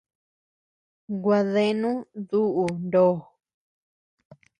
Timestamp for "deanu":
1.53-1.91